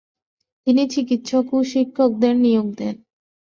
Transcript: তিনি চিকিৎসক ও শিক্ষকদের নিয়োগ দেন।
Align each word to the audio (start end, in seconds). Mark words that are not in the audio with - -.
তিনি 0.67 0.83
চিকিৎসক 0.93 1.45
ও 1.53 1.59
শিক্ষকদের 1.71 2.33
নিয়োগ 2.37 2.67
দেন। 2.77 2.95